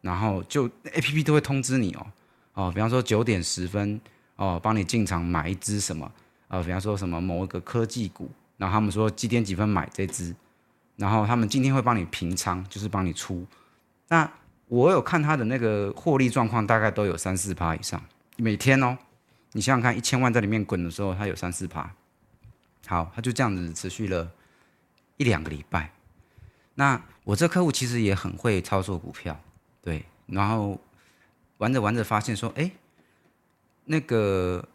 [0.00, 2.06] 然后就 APP 都会通知你哦，
[2.54, 4.00] 哦，比方说九点十分
[4.36, 6.10] 哦，帮你进场买一只什么。
[6.50, 10.34] 呃，比方说什么某一个科技股，然后他们说几点几分买这只，
[10.96, 13.46] 然后他们今天会帮你平仓，就是帮你出。
[14.08, 14.28] 那
[14.66, 18.02] 我有看他的那个获利状况，大概都有三四趴以上，
[18.36, 18.98] 每天哦。
[19.52, 21.88] 你想想看，一千万在里面滚的时候，它有三四趴。
[22.88, 24.28] 好，他就这样子持续了
[25.18, 25.92] 一两个礼拜。
[26.74, 29.40] 那我这客户其实也很会操作股票，
[29.82, 30.80] 对，然后
[31.58, 32.68] 玩着玩着发现说，哎，
[33.84, 34.68] 那个。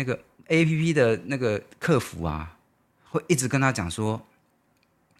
[0.00, 2.56] 那个 A P P 的那个客服啊，
[3.10, 4.18] 会一直跟他讲说：“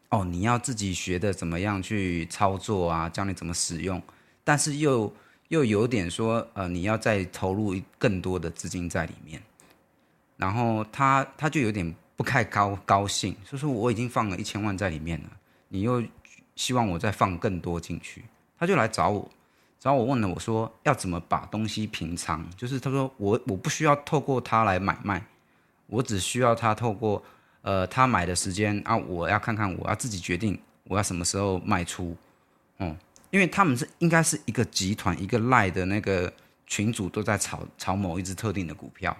[0.09, 4.03] 哦，你要自己学的怎么样去操作啊，教你怎么使用。”
[4.43, 5.12] 但是又
[5.49, 9.43] 又有点说：“呃，你要再投入更多的资金在里面。”
[10.38, 15.31] 然后他他就有点不太高高兴，就说：“我已经放了一千万在里面了，
[15.69, 16.03] 你又
[16.57, 18.25] 希望我再放更多进去。”
[18.59, 19.31] 他就来找我。
[19.83, 22.47] 然后我问了，我说要怎么把东西平仓？
[22.55, 25.25] 就是他说我我不需要透过他来买卖，
[25.87, 27.23] 我只需要他透过
[27.62, 32.14] 呃他买的时间啊，我要看看我要自己决定我要什么时候卖出，
[32.79, 32.95] 嗯，
[33.31, 36.31] 因为他们是应该是一个集团，一个赖的那个
[36.66, 39.16] 群主都在炒炒某一只特定的股票，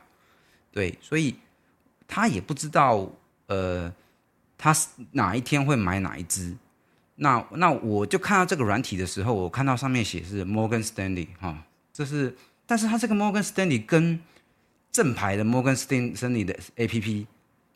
[0.70, 1.35] 对，所以
[2.07, 3.09] 他也不知道
[3.46, 3.90] 呃
[4.59, 4.77] 他
[5.12, 6.55] 哪一天会买哪一只。
[7.22, 14.18] 那那我就看到这个软体的时候，我看到上面写是 Morgan Stanley 哈，这是，但是它这个 Morgan Stanley 跟
[14.90, 17.26] 正牌的 Morgan Stanley 的 APP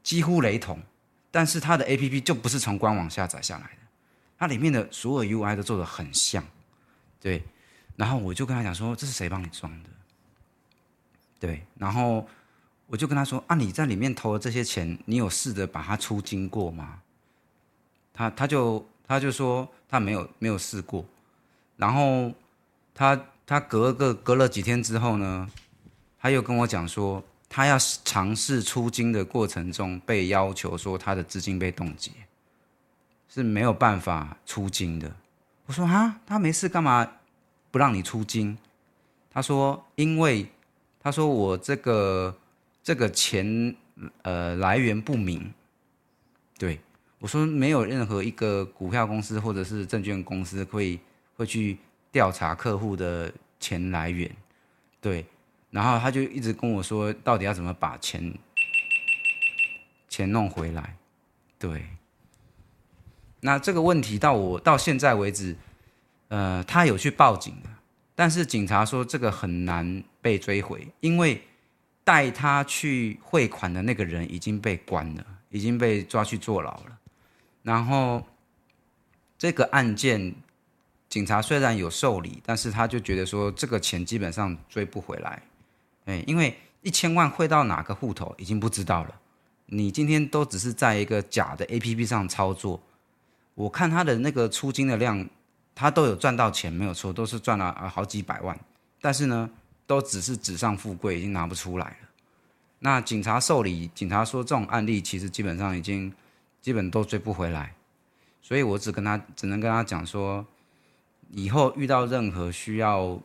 [0.02, 0.82] 几乎雷同，
[1.30, 3.82] 但是它的 APP 就不是从官网下载下来的，
[4.38, 6.42] 它里面的所有 UI 都做得很像，
[7.20, 7.44] 对，
[7.96, 9.90] 然后我就跟他讲说，这是谁帮你装的？
[11.38, 12.26] 对，然后
[12.86, 17.00] 我就跟他说啊，你在里面投的这些钱，你有试着把它出金过吗？
[18.14, 18.88] 他他就。
[19.06, 21.04] 他就说他没有没有试过，
[21.76, 22.32] 然后
[22.94, 25.48] 他他隔个隔了几天之后呢，
[26.18, 32.10] 他又跟我讲说，他要尝试出金的过程中被要求说他的资金被冻结，
[33.28, 35.14] 是没有办法出金的。
[35.66, 37.06] 我说哈，他没事干嘛
[37.70, 38.56] 不让你出金？
[39.30, 40.46] 他说因为
[41.00, 42.34] 他说我这个
[42.82, 43.74] 这个钱
[44.22, 45.52] 呃来源不明，
[46.56, 46.80] 对。
[47.24, 51.00] 我说没有任何一个股票公司或者是证券公司会
[51.34, 51.78] 会去
[52.12, 54.30] 调查客户的钱来源，
[55.00, 55.24] 对，
[55.70, 58.34] 然后他就一直跟我说，到底要怎么把钱
[60.06, 60.98] 钱弄回来，
[61.58, 61.86] 对。
[63.40, 65.56] 那这个问题到我到现在为止，
[66.28, 67.70] 呃，他有去报警的，
[68.14, 71.40] 但是警察说这个很难被追回，因为
[72.04, 76.98] 带他去汇款的那个人已经被关了，已经被抓去坐牢了。
[77.64, 78.24] 然后
[79.36, 80.32] 这个案件，
[81.08, 85.42] 警察虽然有受理，但是他就觉得说这个钱基本上追不回来，
[86.04, 89.20] 哎，因为一千万汇到哪个户头已经不知道了。
[89.66, 92.78] 你今天都只是在一个假的 APP 上操作，
[93.54, 95.26] 我看他的那个出金的量，
[95.74, 98.58] 他都有赚到钱，没有错，都是赚了啊好几百万，
[99.00, 99.48] 但是呢，
[99.86, 101.96] 都只是纸上富贵，已经拿不出来了。
[102.80, 106.12] 那警察受理，警察说这种案例其实基本上已经
[106.64, 107.74] 基本都追不回来，
[108.40, 110.46] 所以我只跟他只能跟他讲说，
[111.32, 113.20] 以后遇到任何需要。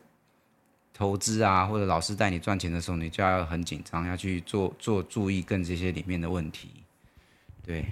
[0.91, 6.71] 投资啊，或者老师带你赚钱的时候，你就要很紧张，要去做做注意跟这些里面的问题。
[7.65, 7.85] 对，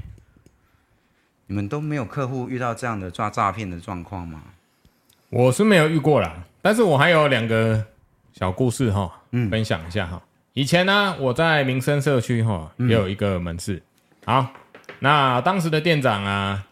[1.45, 4.43] 你们都没有客户遇到这样的抓诈骗的状况吗？
[5.29, 7.81] 我是没有遇过啦，但是我还有两个
[8.33, 10.21] 小故事哈，嗯，分享一下哈。
[10.51, 13.81] 以前呢，我在民生社区哈也有一个门市，
[14.25, 14.53] 嗯、好，
[14.99, 16.65] 那当时的店长啊，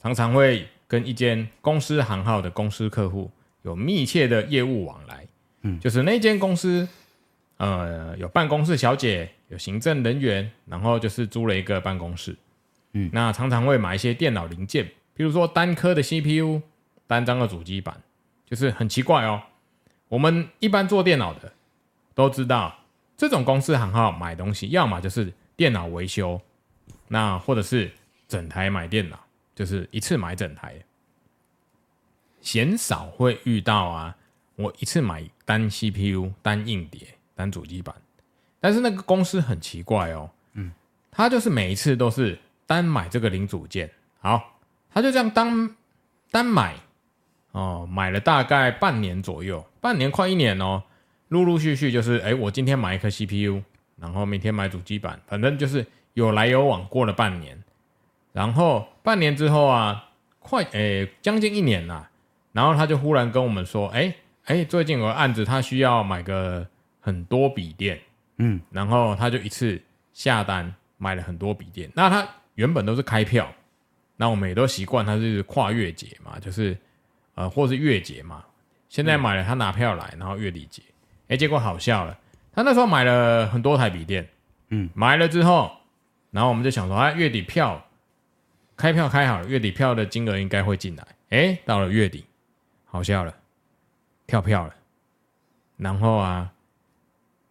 [0.00, 3.30] 常常会跟一间公司行号的公司客户
[3.62, 5.26] 有密切的业务往来。
[5.62, 6.88] 嗯就是那间公司，
[7.56, 12.36] 呃，有办公室小姐，有行政人员，然后就是租了一个办公室，
[12.92, 16.62] 嗯，那常常会买一些电脑零件，比如说单颗的 CPU，
[17.08, 18.00] 单张的主机板，
[18.48, 19.42] 就是很奇怪哦。
[20.08, 21.52] 我们一般做电脑的
[22.14, 22.72] 都知道，
[23.16, 26.40] 这种公司行号买东西，要么就是电脑维修，
[27.08, 27.90] 那或者是
[28.28, 29.18] 整台买电脑，
[29.54, 30.74] 就是一次买整台，
[32.40, 34.16] 鲜少会遇到啊。
[34.56, 37.94] 我一次买单 CPU、单硬碟、单主机板，
[38.58, 40.72] 但是那个公司很奇怪哦，嗯，
[41.10, 44.58] 他就是每一次都是单买这个零组件，好，
[44.90, 45.76] 他就这样单
[46.30, 46.74] 单买，
[47.52, 50.82] 哦，买了大概半年左右，半年快一年哦，
[51.28, 53.62] 陆陆续续就是，哎，我今天买一颗 CPU，
[54.00, 57.62] 然后明天买主机板，反正就是有来有往，过了半年，
[58.32, 62.08] 然后半年之后啊，快，哎，将近一年了，
[62.52, 64.14] 然后他就忽然跟我们说，哎。
[64.46, 66.64] 哎，最近有个案子，他需要买个
[67.00, 67.98] 很多笔电，
[68.36, 71.90] 嗯，然后他就一次下单买了很多笔电。
[71.96, 72.24] 那他
[72.54, 73.52] 原本都是开票，
[74.14, 76.78] 那我们也都习惯他是跨月结嘛，就是
[77.34, 78.44] 呃，或是月结嘛。
[78.88, 80.80] 现在买了，他拿票来，然后月底结。
[81.26, 82.16] 哎，结果好笑了，
[82.52, 84.28] 他那时候买了很多台笔电，
[84.68, 85.72] 嗯，买了之后，
[86.36, 87.82] 然后我们就想说，啊，月底票
[88.76, 91.06] 开票开好了，月底票的金额应该会进来。
[91.30, 92.26] 哎，到了月底，
[92.84, 93.34] 好笑了。
[94.26, 94.74] 跳票了，
[95.78, 96.52] 然后啊，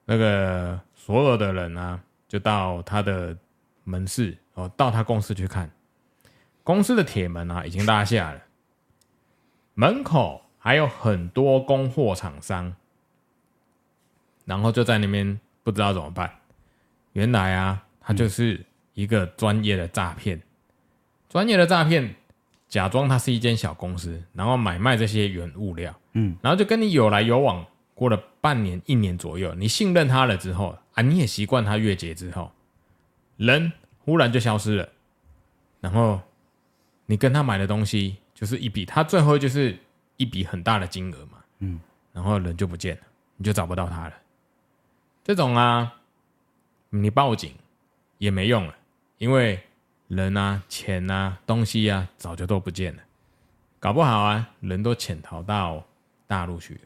[0.05, 3.35] 那个所有的人啊，就到他的
[3.85, 5.71] 门市哦，到他公司去看，
[6.61, 8.43] 公司的铁门啊已经拉下了，
[9.73, 12.75] 门口还有很多供货厂商，
[14.45, 16.31] 然后就在那边不知道怎么办。
[17.13, 18.63] 原来啊，他就是
[18.95, 20.41] 一个专业的诈骗，
[21.29, 22.15] 专业的诈骗。
[22.67, 32.51] 假装他是一间小公司，然后买卖这些原物料，嗯，然后就跟你有来有往，过了半年、一年左右，你信任他了之后啊，你也习惯他月结之后，
[33.37, 34.89] 人忽然就消失了，
[35.79, 36.19] 然后
[37.05, 39.77] 你跟他买的东西就是一笔，他最后就是
[40.17, 41.79] 一笔很大的金额嘛，嗯，
[42.11, 43.01] 然后人就不见了，
[43.37, 44.13] 你就找不到他了。
[45.23, 45.93] 这种啊，
[46.89, 47.53] 你报警
[48.17, 48.75] 也没用了，
[49.17, 49.59] 因为。
[50.07, 53.01] 人啊，钱啊，东西啊，早就都不见了，
[53.79, 55.83] 搞不好啊，人都潜逃到
[56.27, 56.81] 大陆去了。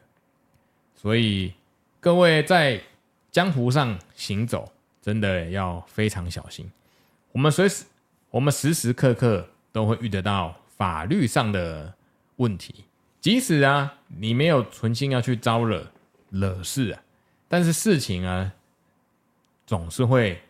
[0.96, 1.52] 所以
[2.00, 2.80] 各位在
[3.30, 6.72] 江湖上行走，真的要非常小心。
[7.32, 7.84] 我们随时，
[8.30, 11.92] 我们时时刻刻都会遇得到法律上的
[12.36, 12.86] 问题。
[13.20, 15.86] 即使啊，你没有存心要去招惹
[16.30, 17.02] 惹事啊，
[17.48, 18.50] 但是事情啊，
[19.66, 20.40] 总是会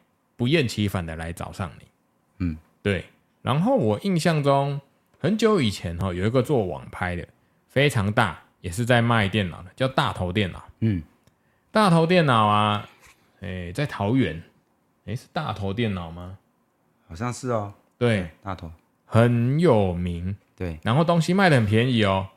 [0.40, 1.84] 不厌其烦的来找上你。
[2.38, 3.04] 嗯，对。
[3.42, 4.80] 然后我印象中
[5.18, 7.28] 很久以前哈，有一个做网拍的，
[7.68, 10.64] 非常大，也是在卖电脑的，叫大头电脑。
[10.78, 11.02] 嗯，
[11.70, 12.88] 大头电脑啊，
[13.42, 14.42] 哎，在桃园，
[15.04, 16.38] 哎，是大头电脑吗？
[17.06, 17.74] 好像是哦。
[17.98, 18.72] 对，大头
[19.04, 20.34] 很有名。
[20.56, 22.28] 对，然后东西卖的很便宜哦，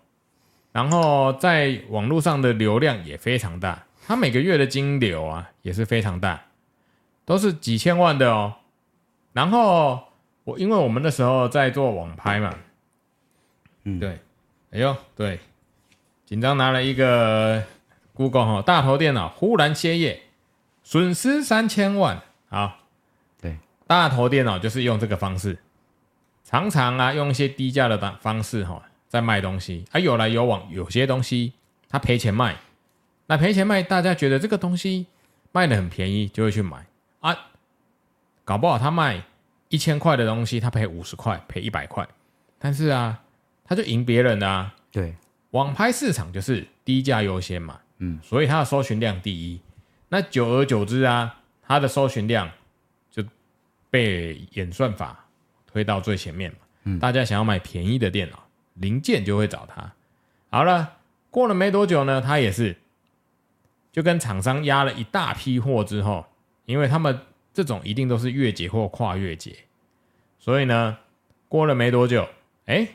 [0.74, 6.43] 然后在网络上的流量也非常大，它每个月的金流啊也是非常大，
[7.26, 8.56] 都是几千万的哦。
[9.34, 10.04] 然后
[10.44, 12.56] 我因为我们那时候在做网拍嘛，
[13.84, 14.20] 嗯，对，
[14.72, 15.40] 哎呦，对，
[16.26, 17.64] 紧张拿了一个
[18.14, 20.22] Google 哈大头电脑，忽然歇业，
[20.84, 22.22] 损失三千万。
[22.50, 22.78] 好，
[23.42, 23.58] 对，
[23.88, 25.58] 大头电脑就是用这个方式，
[26.44, 31.54] 常常啊用一些低价的方方式哈在卖东西，啊有来有往，有些东西
[31.90, 32.58] 他赔钱卖，
[33.26, 35.08] 那赔钱卖，大家觉得这个东西
[35.52, 36.78] 卖的很便宜，就会去买。
[36.78, 36.86] 啊。
[38.46, 39.24] 搞不好他卖
[39.70, 42.08] 一千块的东西，他赔五十块，赔一百块，
[42.60, 43.22] 但是啊，
[43.64, 44.74] 他就赢别人啊。
[44.91, 45.16] 对，
[45.52, 49.60] 网拍市场就是低价优先嘛，嗯，所以它的搜寻量第一。
[50.10, 52.50] 那久而久之啊，它的搜寻量
[53.10, 53.24] 就
[53.89, 55.26] 被演算法
[55.66, 56.58] 推到最前面嘛。
[56.84, 58.44] 嗯，大家想要买便宜的电脑
[58.76, 59.91] 零件，就会找他。
[60.50, 60.98] 好了，
[61.32, 62.78] 过了没多久呢，他也是
[63.91, 66.26] 就跟厂商压了一大批货之后，
[66.66, 67.20] 因为他们
[67.54, 69.56] 这种一定都是月结或跨月结，
[70.39, 70.97] 所以呢，
[71.47, 72.28] 过了没多久，
[72.66, 72.88] 哎，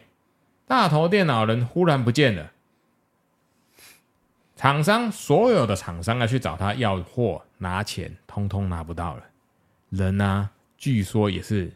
[0.67, 2.53] 大头电脑人忽然不见了。
[4.57, 9.23] 厂商所有的厂商啊，去找他要货拿钱，通通拿不到了。
[9.91, 11.73] 人啊，据说也是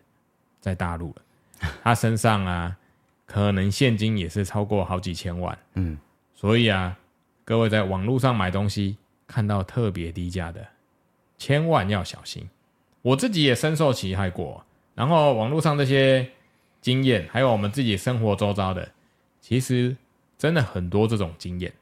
[0.61, 1.71] 在大陆了。
[1.85, 2.77] 他身上啊，
[3.25, 5.57] 可能现金也是超过好几千万。
[5.75, 5.97] 嗯，
[6.35, 6.99] 所以啊，
[7.45, 10.67] 各位在网络上买东西，看到特别低价的，
[11.39, 12.51] 千万要小心。
[13.03, 14.65] 我自己也深受其害过。
[14.95, 16.31] 然后网络上这些
[16.81, 18.91] 经验，还有我们自己生活周遭的，
[19.41, 19.97] 其实
[20.37, 21.73] 真的很多这种经验。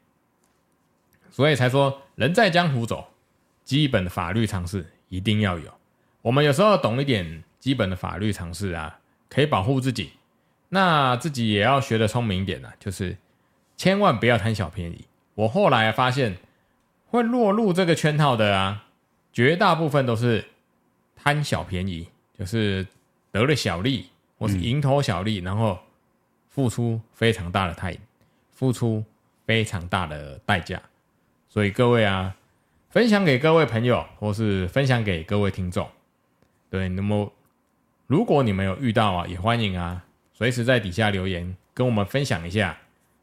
[1.31, 3.09] 所以才说，人在江湖走，
[3.65, 5.73] 基本的法律常识一定要有。
[6.23, 8.99] 我们有时候懂一点基本的法律常识啊，
[9.29, 10.13] 可以保护自己。
[10.69, 13.17] 那自己也要学得聪明一点啊，就是
[13.77, 15.07] 千万不要贪小便宜。
[15.35, 16.37] 我后来发现，
[17.07, 18.85] 会落入这个圈套的啊，
[19.33, 20.45] 绝大部分都是
[21.23, 22.09] 贪小便宜，
[22.39, 22.87] 就是
[23.31, 24.07] 得了小利
[24.39, 25.79] 或是蝇头小利，然后
[26.49, 27.97] 付出非常大的代，
[28.51, 29.05] 付出
[29.45, 30.81] 非常大的代价。
[31.49, 32.35] 所以各位啊，
[32.89, 35.87] 分享给各位朋友，或是分享给各位听众。
[36.71, 37.31] 对，那么
[38.07, 42.79] 如果你们有遇到啊，也欢迎啊，随时在底下留言跟我们分享一下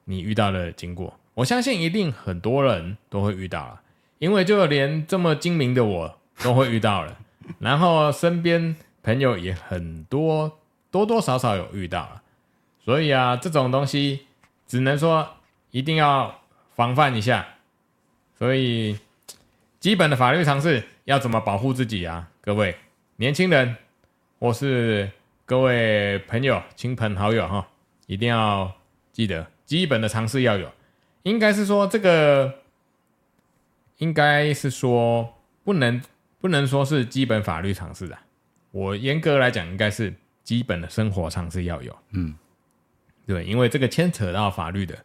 [0.05, 1.19] 你遇到的经过。
[1.33, 3.81] 我相信一定很多人都会遇到了，
[4.19, 7.17] 因为就连这么精明的我都会遇到了，
[7.59, 10.59] 然后身边朋友也很多，
[10.91, 12.21] 多多少少有遇到了。
[12.83, 14.27] 所以啊，这种东西
[14.65, 15.27] 只能说
[15.71, 16.41] 一定要
[16.75, 17.45] 防范一下。
[18.37, 18.99] 所以，
[19.79, 22.29] 基本的法律常识要怎么保护自己啊？
[22.41, 22.75] 各位
[23.15, 23.75] 年轻人，
[24.39, 25.09] 或是
[25.45, 27.67] 各位朋友、亲朋好友哈，
[28.05, 28.71] 一定要
[29.11, 30.71] 记得基本的常识要有。
[31.23, 32.59] 应该是说这个，
[33.97, 36.01] 应该是说不能
[36.39, 38.21] 不能说是基本法律常识啊。
[38.71, 40.13] 我严格来讲，应该是
[40.43, 41.97] 基本的生活常识要有。
[42.11, 42.35] 嗯，
[43.25, 44.97] 对，因为这个牵扯到法律的，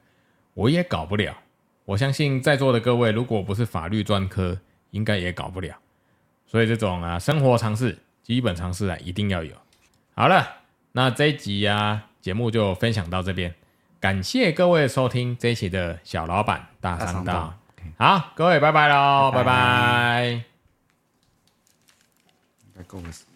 [0.55, 1.37] 我也搞不了。
[1.85, 4.59] 我相信在座的各位，如果不是法律专科，
[4.91, 5.75] 应该也搞不了。
[6.47, 9.55] 所以这种啊，生活常识、基本常识啊，一定要有。
[10.15, 10.47] 好了，
[10.93, 13.55] 那这一集啊，节目就分享到这边。
[13.99, 17.59] 感谢各位收听这一期的小老板大商道。
[17.97, 19.45] 好，各位拜拜喽，拜拜。
[19.45, 20.52] 拜拜。
[22.93, 23.32] Gómez.